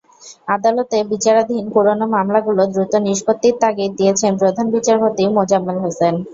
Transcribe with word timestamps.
আদালতে 0.47 0.97
বিচারাধীন 1.11 1.63
পুরোনো 1.73 2.05
মামলাগুলো 2.15 2.61
দ্রুত 2.73 2.93
নিষ্পত্তির 3.05 3.55
তাগিদ 3.61 3.91
দিয়েছেন 3.99 4.31
প্রধান 4.41 4.65
বিচারপতি 4.75 5.23
মোজাম্মেল 5.35 5.77
হোসেন। 5.83 6.15